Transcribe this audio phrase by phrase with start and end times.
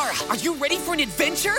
[0.00, 1.52] Zara, are you ready for an adventure?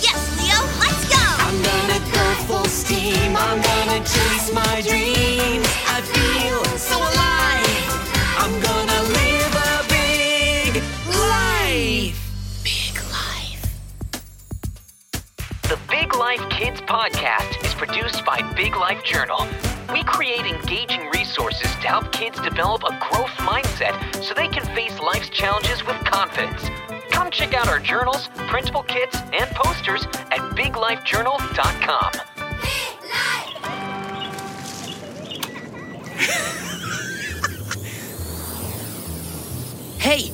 [0.00, 1.20] Yes, Leo, let's go!
[1.44, 3.36] I'm gonna go full steam.
[3.36, 5.66] I'm gonna chase my dreams.
[5.86, 7.90] I feel so alive.
[8.38, 12.16] I'm gonna live a big life.
[12.64, 13.62] Big life.
[15.64, 19.46] The Big Life Kids podcast is produced by Big Life Journal.
[19.92, 24.98] We create engaging resources to help kids develop a growth mindset so they can face
[24.98, 26.70] life's challenges with confidence.
[27.24, 32.12] Come check out our journals, printable kits, and posters at biglifejournal.com.
[39.98, 40.32] Hey,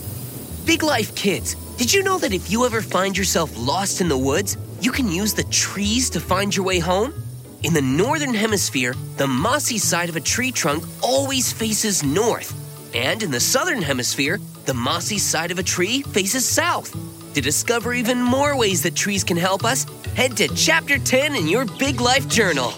[0.66, 4.18] Big Life kids, did you know that if you ever find yourself lost in the
[4.18, 7.14] woods, you can use the trees to find your way home?
[7.62, 12.52] In the northern hemisphere, the mossy side of a tree trunk always faces north.
[12.96, 14.40] And in the southern hemisphere,
[14.70, 16.94] the mossy side of a tree faces south.
[17.34, 19.84] To discover even more ways that trees can help us,
[20.14, 22.72] head to chapter 10 in your Big Life journal.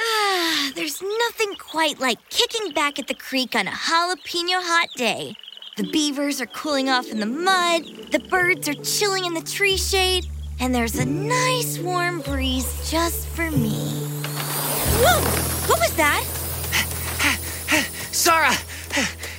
[0.00, 5.36] Ah, there's nothing quite like kicking back at the creek on a jalapeno hot day.
[5.78, 9.76] The beavers are cooling off in the mud, the birds are chilling in the tree
[9.76, 10.26] shade,
[10.58, 13.78] and there's a nice warm breeze just for me.
[14.98, 15.20] Whoa!
[15.68, 16.24] What was that?
[18.12, 18.52] Zara,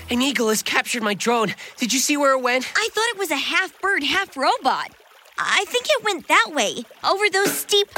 [0.10, 1.54] an eagle has captured my drone.
[1.76, 2.72] Did you see where it went?
[2.74, 4.92] I thought it was a half bird, half robot.
[5.38, 7.90] I think it went that way, over those steep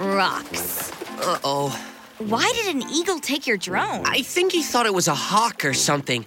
[0.00, 0.90] rocks.
[1.20, 1.78] Uh oh.
[2.20, 4.06] Why did an eagle take your drone?
[4.06, 6.24] I think he thought it was a hawk or something.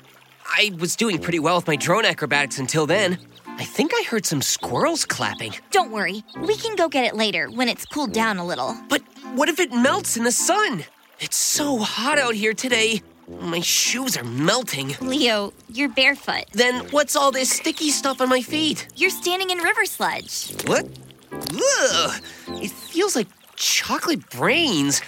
[0.49, 3.17] I was doing pretty well with my drone acrobatics until then.
[3.45, 5.53] I think I heard some squirrels clapping.
[5.71, 8.75] Don't worry, we can go get it later when it's cooled down a little.
[8.89, 9.01] But
[9.33, 10.85] what if it melts in the sun?
[11.19, 13.01] It's so hot out here today.
[13.27, 14.95] My shoes are melting.
[15.02, 16.45] Leo, you're barefoot.
[16.53, 18.87] Then what's all this sticky stuff on my feet?
[18.95, 20.55] You're standing in river sludge.
[20.65, 20.87] What?
[21.31, 22.21] Ugh!
[22.61, 25.02] It feels like chocolate brains.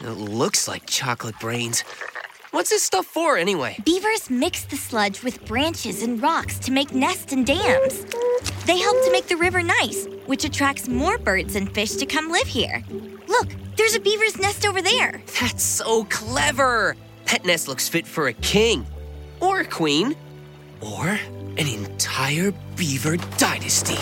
[0.00, 1.82] It looks like chocolate brains.
[2.52, 3.76] What's this stuff for, anyway?
[3.84, 8.04] Beavers mix the sludge with branches and rocks to make nests and dams.
[8.66, 12.30] They help to make the river nice, which attracts more birds and fish to come
[12.30, 12.84] live here.
[13.26, 15.22] Look, there's a beaver's nest over there.
[15.40, 16.96] That's so clever!
[17.26, 18.86] That nest looks fit for a king,
[19.40, 20.14] or a queen,
[20.80, 23.98] or an entire beaver dynasty.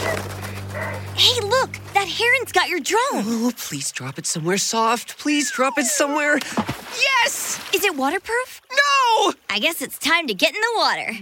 [0.75, 2.99] Hey, look, that heron's got your drone.
[3.13, 5.19] Oh, please drop it somewhere soft.
[5.19, 6.39] Please drop it somewhere.
[6.99, 7.61] Yes!
[7.73, 8.61] Is it waterproof?
[8.71, 9.33] No!
[9.49, 11.13] I guess it's time to get in the water.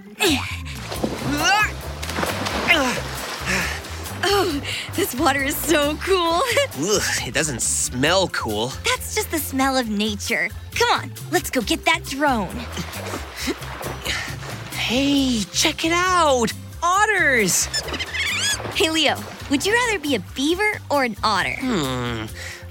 [4.25, 4.63] oh,
[4.95, 6.41] this water is so cool.
[6.91, 8.69] Ugh, it doesn't smell cool.
[8.85, 10.49] That's just the smell of nature.
[10.75, 12.57] Come on, let's go get that drone.
[14.75, 16.53] Hey, check it out!
[16.83, 17.67] Otters!
[18.75, 19.17] Hey, Leo,
[19.53, 21.55] would you rather be a beaver or an otter?
[21.61, 22.25] Hmm.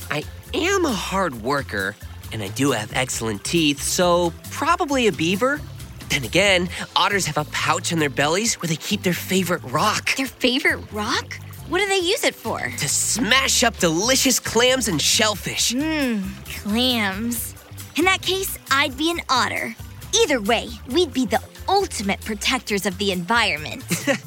[0.09, 0.23] I
[0.55, 1.95] am a hard worker,
[2.33, 5.61] and I do have excellent teeth, so probably a beaver.
[6.09, 10.15] Then again, otters have a pouch in their bellies where they keep their favorite rock
[10.15, 11.37] Their favorite rock?
[11.69, 12.59] What do they use it for?
[12.59, 15.73] to smash up delicious clams and shellfish.
[15.73, 16.23] Mmm,
[16.63, 17.53] clams.
[17.95, 19.75] In that case, I'd be an otter.
[20.23, 23.83] Either way, we'd be the ultimate protectors of the environment.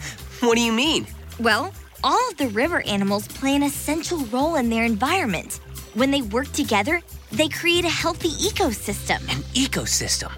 [0.41, 1.07] What do you mean?
[1.39, 1.73] well,
[2.05, 5.59] all of the river animals play an essential role in their environment.
[5.95, 7.01] When they work together,
[7.33, 9.23] they create a healthy ecosystem.
[9.35, 10.31] An ecosystem.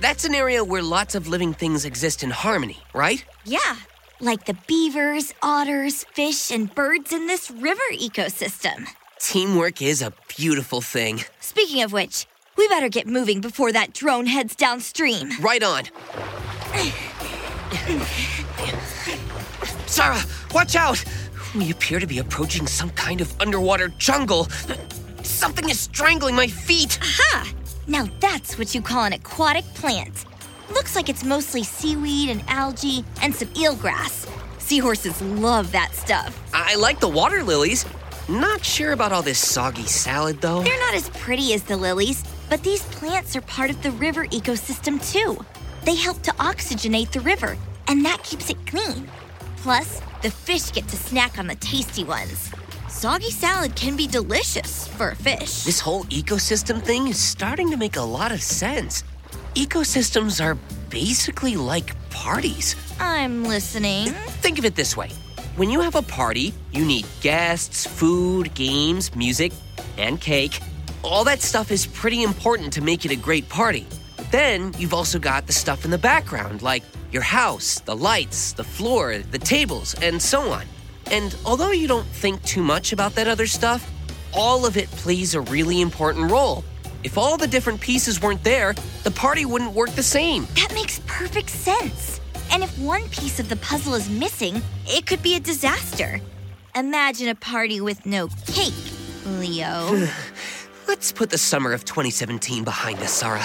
[0.00, 3.22] That's an area where lots of living things exist in harmony, right?
[3.44, 3.76] Yeah,
[4.20, 8.88] like the beavers, otters, fish, and birds in this river ecosystem.
[9.18, 11.20] Teamwork is a beautiful thing.
[11.40, 15.30] Speaking of which, we better get moving before that drone heads downstream.
[15.40, 15.84] Right on.
[19.92, 20.22] Zara,
[20.54, 21.04] watch out!
[21.54, 24.48] We appear to be approaching some kind of underwater jungle.
[25.22, 26.98] Something is strangling my feet.
[27.02, 27.52] Ha!
[27.86, 30.24] Now that's what you call an aquatic plant.
[30.70, 34.26] Looks like it's mostly seaweed and algae and some eelgrass.
[34.58, 36.40] Seahorses love that stuff.
[36.54, 37.84] I like the water lilies.
[38.30, 40.62] Not sure about all this soggy salad, though.
[40.62, 44.24] They're not as pretty as the lilies, but these plants are part of the river
[44.28, 45.44] ecosystem too.
[45.84, 49.06] They help to oxygenate the river, and that keeps it clean.
[49.62, 52.50] Plus, the fish get to snack on the tasty ones.
[52.88, 55.62] Soggy salad can be delicious for a fish.
[55.62, 59.04] This whole ecosystem thing is starting to make a lot of sense.
[59.54, 60.56] Ecosystems are
[60.90, 62.74] basically like parties.
[62.98, 64.08] I'm listening.
[64.42, 65.10] Think of it this way
[65.54, 69.52] when you have a party, you need guests, food, games, music,
[69.96, 70.58] and cake.
[71.04, 73.86] All that stuff is pretty important to make it a great party.
[74.32, 76.82] Then you've also got the stuff in the background, like
[77.12, 80.64] your house, the lights, the floor, the tables, and so on.
[81.10, 83.90] And although you don't think too much about that other stuff,
[84.32, 86.64] all of it plays a really important role.
[87.04, 90.46] If all the different pieces weren't there, the party wouldn't work the same.
[90.54, 92.20] That makes perfect sense.
[92.50, 96.20] And if one piece of the puzzle is missing, it could be a disaster.
[96.74, 98.72] Imagine a party with no cake,
[99.26, 100.08] Leo.
[100.88, 103.42] Let's put the summer of 2017 behind us, Zara.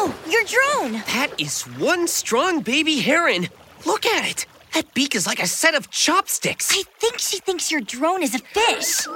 [0.00, 0.92] Leo, your drone!
[0.92, 3.48] That is one strong baby heron.
[3.84, 4.46] Look at it.
[4.74, 6.70] That beak is like a set of chopsticks.
[6.72, 9.06] I think she thinks your drone is a fish.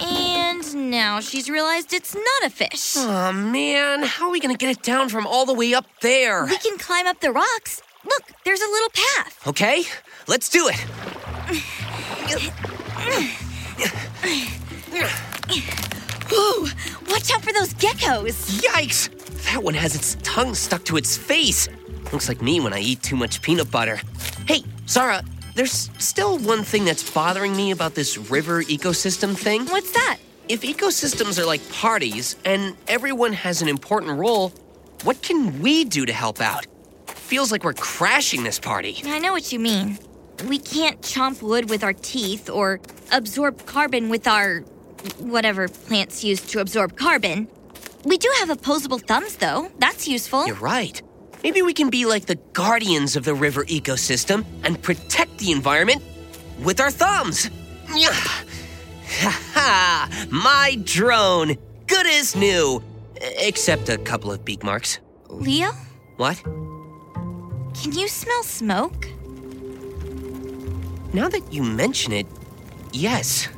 [0.00, 2.94] And now she's realized it's not a fish.
[2.96, 6.46] Oh man, how are we gonna get it down from all the way up there?
[6.46, 7.82] We can climb up the rocks.
[8.04, 9.46] Look, there's a little path.
[9.46, 9.84] Okay,
[10.26, 10.84] let's do it.
[16.30, 16.68] Whoa,
[17.08, 18.60] watch out for those geckos.
[18.62, 19.10] Yikes!
[19.52, 21.68] That one has its tongue stuck to its face.
[22.12, 24.00] Looks like me when I eat too much peanut butter.
[24.46, 25.22] Hey, Zara,
[25.54, 29.66] there's still one thing that's bothering me about this river ecosystem thing.
[29.66, 30.18] What's that?
[30.48, 34.52] If ecosystems are like parties and everyone has an important role,
[35.02, 36.66] what can we do to help out?
[37.06, 39.00] Feels like we're crashing this party.
[39.04, 39.98] I know what you mean.
[40.46, 42.80] We can't chomp wood with our teeth or
[43.10, 44.62] absorb carbon with our
[45.18, 47.48] whatever plants use to absorb carbon.
[48.04, 49.70] We do have opposable thumbs, though.
[49.78, 50.46] That's useful.
[50.46, 51.00] You're right.
[51.42, 56.02] Maybe we can be like the guardians of the river ecosystem and protect the environment
[56.62, 57.50] with our thumbs.
[59.08, 60.26] Ha ha!
[60.30, 61.56] My drone!
[61.86, 62.82] Good as new!
[63.20, 64.98] Except a couple of beak marks.
[65.28, 65.70] Leo,
[66.16, 66.42] What?
[66.42, 69.06] can you smell smoke?
[71.12, 72.26] Now that you mention it,
[72.92, 73.48] yes.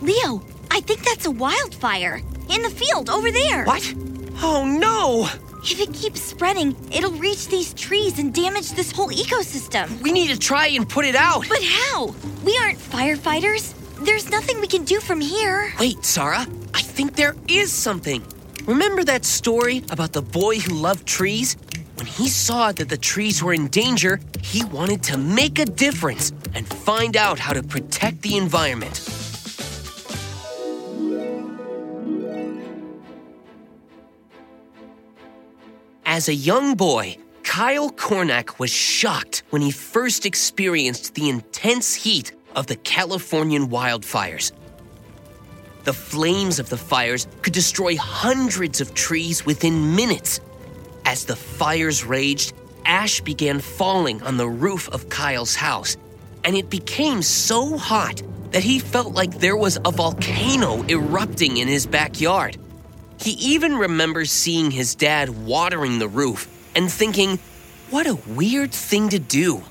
[0.00, 3.64] Leo, I think that's a wildfire in the field over there.
[3.64, 3.94] What?
[4.40, 5.28] Oh no!
[5.64, 10.00] If it keeps spreading, it'll reach these trees and damage this whole ecosystem.
[10.02, 11.48] We need to try and put it out.
[11.48, 12.14] But how?
[12.44, 13.74] We aren't firefighters.
[14.04, 15.72] There's nothing we can do from here.
[15.80, 18.22] Wait, Zara, I think there is something.
[18.66, 21.56] Remember that story about the boy who loved trees?
[21.96, 26.32] When he saw that the trees were in danger, he wanted to make a difference
[26.54, 28.96] and find out how to protect the environment.
[36.18, 42.32] As a young boy, Kyle Cornack was shocked when he first experienced the intense heat
[42.56, 44.50] of the Californian wildfires.
[45.84, 50.40] The flames of the fires could destroy hundreds of trees within minutes.
[51.04, 52.52] As the fires raged,
[52.84, 55.96] ash began falling on the roof of Kyle's house,
[56.42, 58.20] and it became so hot
[58.50, 62.58] that he felt like there was a volcano erupting in his backyard.
[63.20, 67.38] He even remembers seeing his dad watering the roof and thinking,
[67.90, 69.62] what a weird thing to do.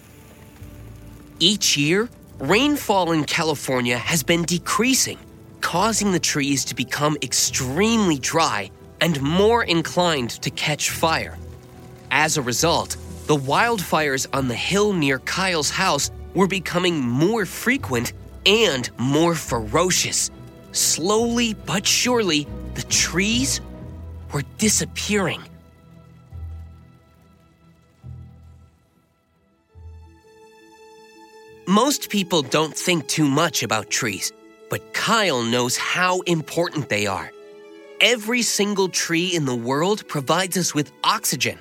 [1.40, 2.10] Each year,
[2.40, 5.20] rainfall in California has been decreasing,
[5.62, 11.38] causing the trees to become extremely dry and more inclined to catch fire.
[12.12, 12.98] As a result,
[13.28, 18.14] the wildfires on the hill near Kyle's house were becoming more frequent
[18.46, 20.32] and more ferocious.
[20.72, 22.48] Slowly but surely,
[22.78, 23.60] the trees
[24.32, 25.42] were disappearing.
[31.68, 34.32] Most people don't think too much about trees,
[34.70, 37.32] but Kyle knows how important they are.
[38.00, 41.58] Every single tree in the world provides us with oxygen,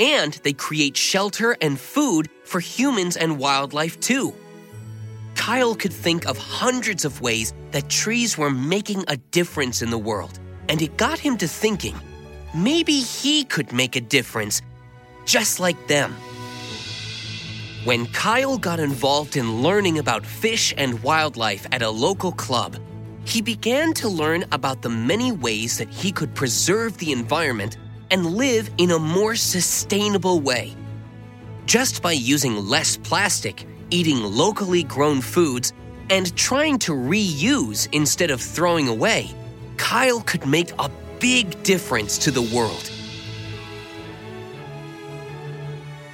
[0.00, 4.34] and they create shelter and food for humans and wildlife too.
[5.36, 9.98] Kyle could think of hundreds of ways that trees were making a difference in the
[9.98, 11.94] world, and it got him to thinking
[12.54, 14.62] maybe he could make a difference
[15.24, 16.14] just like them.
[17.84, 22.78] When Kyle got involved in learning about fish and wildlife at a local club,
[23.24, 27.76] he began to learn about the many ways that he could preserve the environment
[28.10, 30.74] and live in a more sustainable way.
[31.66, 35.72] Just by using less plastic, eating locally grown foods,
[36.10, 39.34] and trying to reuse instead of throwing away,
[39.76, 40.90] Kyle could make a
[41.20, 42.90] big difference to the world.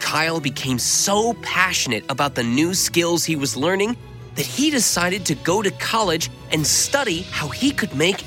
[0.00, 3.96] Kyle became so passionate about the new skills he was learning
[4.34, 8.22] that he decided to go to college and study how he could make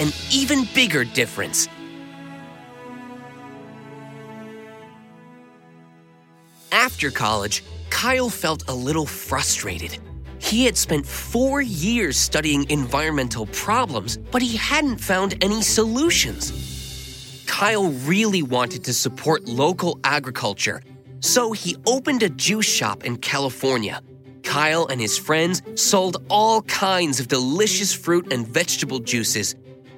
[0.00, 1.68] an even bigger difference.
[6.72, 9.98] After college, Kyle felt a little frustrated.
[10.50, 17.44] He had spent four years studying environmental problems, but he hadn't found any solutions.
[17.46, 20.82] Kyle really wanted to support local agriculture,
[21.20, 24.02] so he opened a juice shop in California.
[24.42, 29.54] Kyle and his friends sold all kinds of delicious fruit and vegetable juices,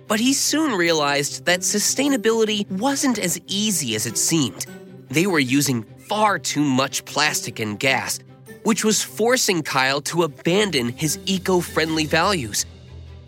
[0.06, 4.66] but he soon realized that sustainability wasn't as easy as it seemed.
[5.08, 8.18] They were using far too much plastic and gas,
[8.62, 12.66] which was forcing Kyle to abandon his eco friendly values.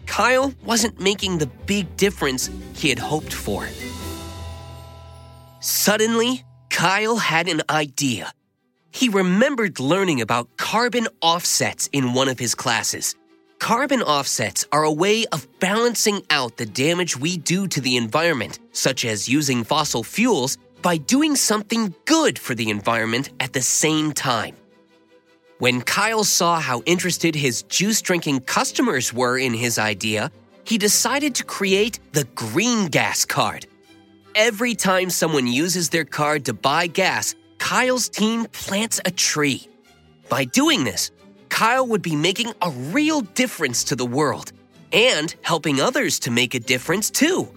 [0.06, 3.68] Kyle wasn't making the big difference he had hoped for.
[5.60, 8.32] Suddenly, Kyle had an idea.
[8.90, 13.16] He remembered learning about carbon offsets in one of his classes.
[13.58, 18.58] Carbon offsets are a way of balancing out the damage we do to the environment,
[18.72, 24.12] such as using fossil fuels, by doing something good for the environment at the same
[24.12, 24.54] time.
[25.58, 30.32] When Kyle saw how interested his juice drinking customers were in his idea,
[30.64, 33.66] he decided to create the Green Gas Card.
[34.34, 39.68] Every time someone uses their card to buy gas, Kyle's team plants a tree.
[40.28, 41.12] By doing this,
[41.50, 44.50] Kyle would be making a real difference to the world
[44.92, 47.48] and helping others to make a difference too.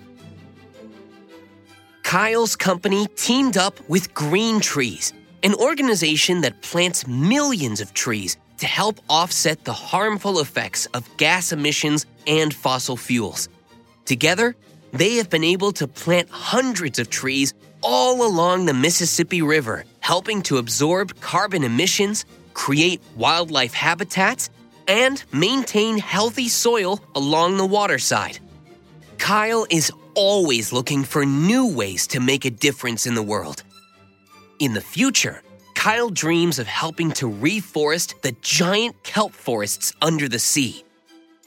[2.04, 5.14] Kyle's company teamed up with Green Trees,
[5.44, 11.52] an organization that plants millions of trees to help offset the harmful effects of gas
[11.52, 13.50] emissions and fossil fuels.
[14.06, 14.56] Together,
[14.94, 20.42] they have been able to plant hundreds of trees all along the Mississippi River, helping
[20.44, 24.50] to absorb carbon emissions, create wildlife habitats,
[24.88, 28.40] and maintain healthy soil along the waterside.
[29.18, 33.64] Kyle is always looking for new ways to make a difference in the world.
[34.60, 35.44] In the future,
[35.76, 40.84] Kyle dreams of helping to reforest the giant kelp forests under the sea.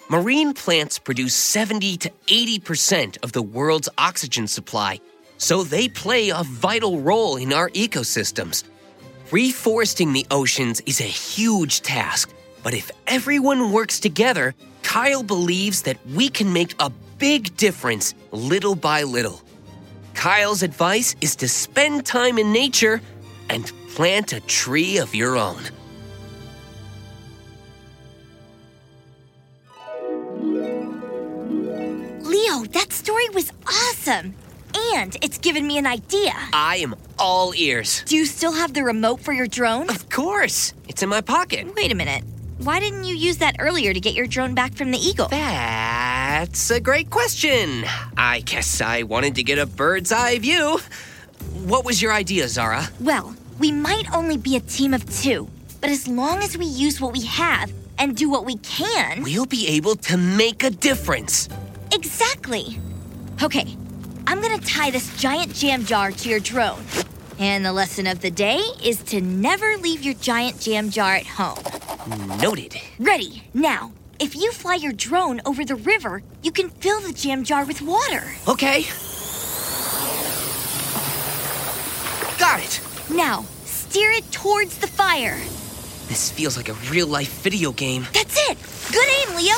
[0.09, 5.01] Marine plants produce 70 to 80% of the world's oxygen supply,
[5.39, 8.63] so they play a vital role in our ecosystems.
[9.31, 15.99] Reforesting the oceans is a huge task, but if everyone works together, Kyle believes that
[16.15, 19.43] we can make a big difference little by little.
[20.21, 23.01] Kyle's advice is to spend time in nature
[23.49, 25.63] and plant a tree of your own.
[32.21, 34.35] Leo, that story was awesome.
[34.93, 36.35] And it's given me an idea.
[36.53, 38.03] I am all ears.
[38.05, 39.89] Do you still have the remote for your drone?
[39.89, 41.75] Of course, it's in my pocket.
[41.77, 42.25] Wait a minute.
[42.59, 45.29] Why didn't you use that earlier to get your drone back from the Eagle?
[46.33, 47.85] That's a great question.
[48.17, 50.79] I guess I wanted to get a bird's eye view.
[51.65, 52.89] What was your idea, Zara?
[53.01, 55.49] Well, we might only be a team of two,
[55.81, 59.25] but as long as we use what we have and do what we can.
[59.25, 61.49] We'll be able to make a difference.
[61.93, 62.79] Exactly.
[63.43, 63.77] Okay,
[64.29, 66.85] I'm gonna tie this giant jam jar to your drone.
[67.41, 71.27] And the lesson of the day is to never leave your giant jam jar at
[71.27, 71.59] home.
[72.39, 72.77] Noted.
[73.01, 73.91] Ready, now.
[74.21, 77.81] If you fly your drone over the river, you can fill the jam jar with
[77.81, 78.23] water.
[78.47, 78.83] Okay.
[82.39, 82.81] Got it.
[83.09, 85.39] Now, steer it towards the fire.
[86.09, 88.07] This feels like a real life video game.
[88.13, 88.59] That's it.
[88.93, 89.57] Good aim, Leo.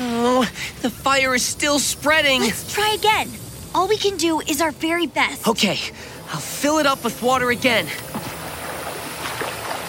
[0.00, 0.50] Oh,
[0.82, 2.42] the fire is still spreading.
[2.42, 3.30] Let's try again.
[3.74, 5.48] All we can do is our very best.
[5.48, 5.78] Okay,
[6.32, 7.86] I'll fill it up with water again.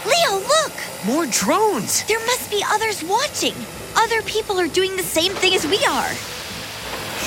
[0.05, 0.88] Leo, look!
[1.05, 2.03] More drones.
[2.03, 3.53] There must be others watching.
[3.95, 6.11] Other people are doing the same thing as we are.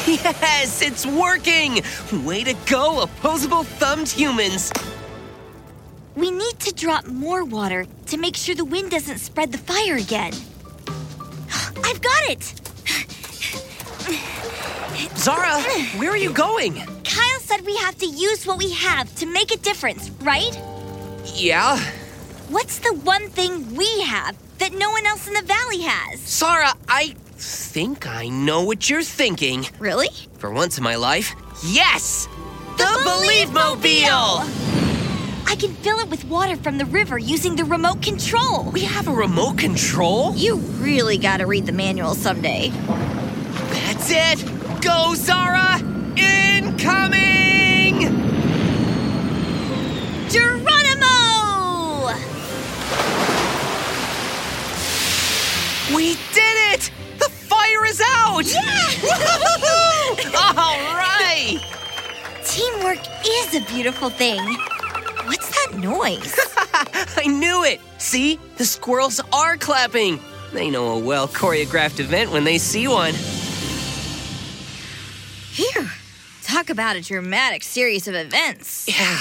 [0.07, 1.81] Yes, it's working.
[2.25, 4.73] Way to go, opposable thumbed humans.
[6.17, 9.97] We need to drop more water to make sure the wind doesn't spread the fire
[9.97, 10.33] again.
[11.85, 12.53] I've got it!
[15.17, 15.63] Zara,
[15.99, 16.75] where are you going?
[17.05, 20.61] Kyle said we have to use what we have to make a difference, right?
[21.35, 21.81] Yeah,
[22.53, 26.21] What's the one thing we have that no one else in the valley has?
[26.21, 29.65] Zara, I think I know what you're thinking.
[29.79, 30.11] Really?
[30.37, 32.29] For once in my life, yes!
[32.77, 34.45] The, Believe-mobile!
[35.47, 38.71] I can fill it with water from the river using the remote control.
[38.71, 40.35] We have a remote control?
[40.37, 42.69] You really gotta read the manual someday.
[42.69, 44.45] That's it!
[44.83, 45.79] Go, Zara!
[46.19, 47.23] Incoming!
[55.95, 56.91] We did it!
[57.19, 58.45] The fire is out!
[58.47, 58.61] Yeah!
[60.57, 61.61] All right!
[62.45, 64.41] Teamwork is a beautiful thing.
[65.27, 66.35] What's that noise?
[67.17, 67.81] I knew it!
[67.99, 68.39] See?
[68.57, 70.19] The squirrels are clapping!
[70.53, 73.13] They know a well choreographed event when they see one.
[75.53, 75.89] Phew.
[76.43, 78.89] Talk about a dramatic series of events.
[78.89, 79.21] Yeah.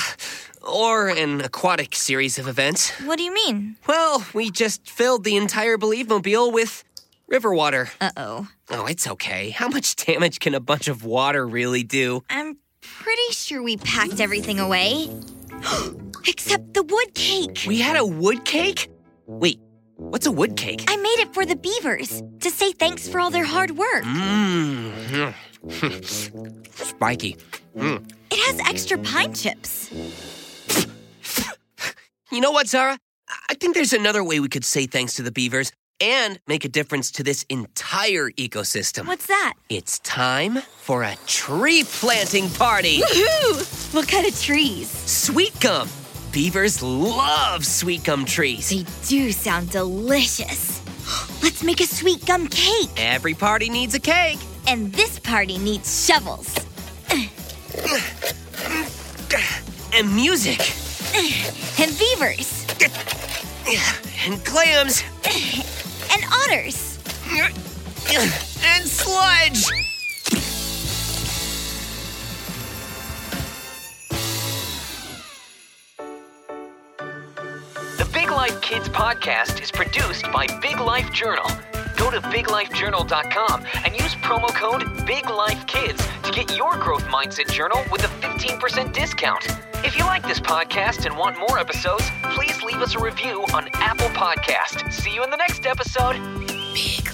[0.67, 2.91] Or an aquatic series of events.
[3.01, 3.77] What do you mean?
[3.87, 6.83] Well, we just filled the entire Believe Mobile with
[7.27, 7.89] river water.
[7.99, 8.47] Uh oh.
[8.69, 9.49] Oh, it's okay.
[9.49, 12.23] How much damage can a bunch of water really do?
[12.29, 15.09] I'm pretty sure we packed everything away.
[16.27, 17.63] Except the wood cake.
[17.67, 18.89] We had a wood cake?
[19.25, 19.59] Wait,
[19.95, 20.83] what's a wood cake?
[20.87, 24.03] I made it for the beavers to say thanks for all their hard work.
[24.03, 25.33] Mmm.
[26.73, 27.37] Spiky.
[27.75, 28.11] Mm.
[28.31, 29.89] It has extra pine chips.
[32.31, 32.97] You know what, Zara?
[33.49, 36.69] I think there's another way we could say thanks to the beavers and make a
[36.69, 39.05] difference to this entire ecosystem.
[39.05, 39.53] What's that?
[39.69, 43.01] It's time for a tree planting party.
[43.01, 43.93] Woohoo!
[43.93, 44.89] What kind of trees?
[44.89, 45.89] Sweet gum.
[46.31, 48.69] Beavers love sweet gum trees.
[48.69, 50.81] They do sound delicious.
[51.43, 52.89] Let's make a sweet gum cake.
[52.97, 54.39] Every party needs a cake.
[54.67, 56.55] And this party needs shovels.
[59.93, 60.59] And music.
[61.77, 62.65] And beavers.
[64.25, 65.03] And clams.
[66.13, 66.99] And otters.
[68.63, 69.65] And sludge.
[77.97, 81.49] The Big Life Kids podcast is produced by Big Life Journal.
[81.97, 88.03] Go to biglifejournal.com and use promo code BIGLIFEKIDS to get your growth mindset journal with
[88.03, 88.10] a
[88.41, 89.45] 15% discount.
[89.85, 93.69] If you like this podcast and want more episodes, please leave us a review on
[93.75, 94.91] Apple Podcast.
[94.91, 96.13] See you in the next episode.
[96.73, 97.10] Big